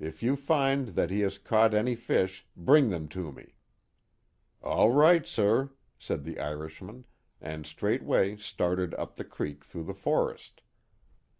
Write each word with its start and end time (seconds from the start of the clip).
If 0.00 0.24
you 0.24 0.34
find 0.34 0.88
that 0.88 1.10
he 1.10 1.20
has 1.20 1.38
caught 1.38 1.72
any 1.72 1.94
fish, 1.94 2.44
bring 2.56 2.90
them 2.90 3.06
to 3.10 3.30
me." 3.30 3.54
'* 4.08 4.34
All 4.64 4.90
right, 4.90 5.24
sur," 5.24 5.70
said 6.00 6.24
the 6.24 6.40
Irishman, 6.40 7.04
and 7.40 7.64
straightway 7.64 8.34
started 8.38 8.92
up 8.94 9.14
the 9.14 9.24
creek 9.24 9.64
through 9.64 9.84
the 9.84 9.94
forest. 9.94 10.62